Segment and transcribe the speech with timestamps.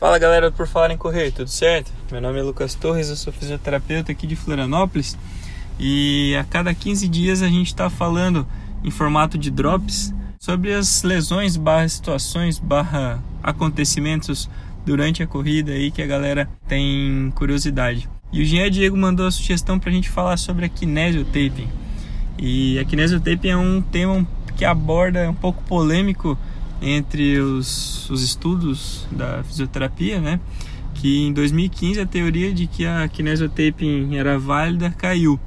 [0.00, 1.92] Fala galera, por falar em correr, tudo certo?
[2.10, 5.14] Meu nome é Lucas Torres, eu sou fisioterapeuta aqui de Florianópolis
[5.78, 8.46] e a cada 15 dias a gente está falando
[8.82, 14.48] em formato de drops sobre as lesões, barra situações, barra acontecimentos
[14.86, 18.08] durante a corrida aí que a galera tem curiosidade.
[18.32, 21.68] E o Jean Diego mandou a sugestão para a gente falar sobre a kinesiotaping.
[22.38, 24.26] E a kinesiotaping é um tema
[24.56, 26.38] que aborda um pouco polêmico
[26.80, 30.40] entre os, os estudos da fisioterapia, né?
[30.94, 35.38] Que em 2015 a teoria de que a kinesiotaping era válida caiu.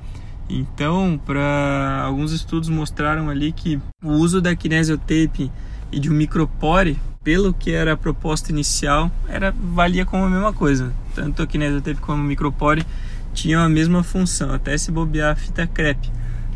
[0.50, 5.50] Então, para alguns estudos mostraram ali que o uso da kinesiotaping
[5.92, 10.54] e de um micropore, pelo que era a proposta inicial, era valia como a mesma
[10.54, 10.94] coisa.
[11.16, 12.86] Tanto a kinesiotaping como o micropore
[13.34, 16.12] tinham a mesma função, até se bobear a fita crepe.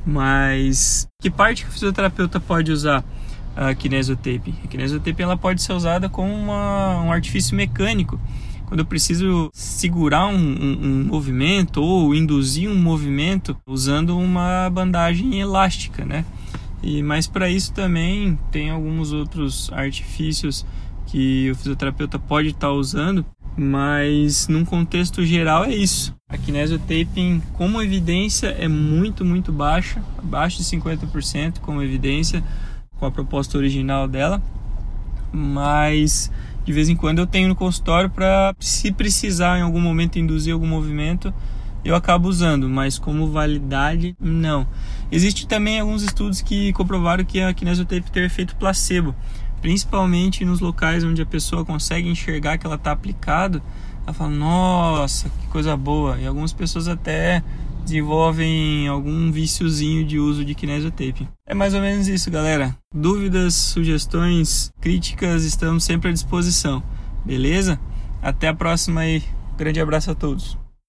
[0.05, 3.03] Mas que parte que o fisioterapeuta pode usar?
[3.57, 4.53] A kinesiotape.
[4.63, 8.20] A kinesiotape ela pode ser usada como uma, um artifício mecânico.
[8.67, 15.39] Quando eu preciso segurar um, um, um, movimento ou induzir um movimento usando uma bandagem
[15.39, 16.23] elástica, né?
[16.83, 20.66] E mais para isso também tem alguns outros artifícios
[21.08, 23.25] que o fisioterapeuta pode estar tá usando,
[23.58, 26.13] mas num contexto geral é isso.
[26.30, 32.44] A kinesiotaping como evidência é muito, muito baixa, abaixo de 50% como evidência
[33.00, 34.42] com a proposta original dela,
[35.31, 36.31] mas
[36.66, 40.53] de vez em quando eu tenho no consultório para se precisar em algum momento induzir
[40.53, 41.34] algum movimento,
[41.84, 44.68] eu acabo usando, mas como validade não.
[45.09, 49.16] Existe também alguns estudos que comprovaram que a kinesiotape tem efeito placebo,
[49.62, 53.62] principalmente nos locais onde a pessoa consegue enxergar que ela está aplicado,
[54.06, 56.18] ela fala, nossa, que coisa boa.
[56.18, 57.44] E algumas pessoas até
[57.88, 61.27] desenvolvem algum viciozinho de uso de kinesiotape.
[61.45, 62.77] É mais ou menos isso, galera.
[62.94, 66.83] Dúvidas, sugestões, críticas, estamos sempre à disposição.
[67.25, 67.79] Beleza?
[68.21, 69.23] Até a próxima e
[69.57, 70.57] grande abraço a todos.